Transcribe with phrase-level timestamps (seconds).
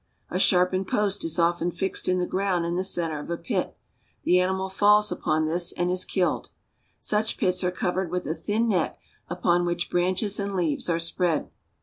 [0.31, 3.77] A sharpened post is often fixed in the ground in the center of a pit.
[4.23, 6.49] The animal falls upon this and is killed.
[6.97, 8.97] Such pits are covered with a thin net,
[9.29, 11.51] upon which branches and leaves are spread.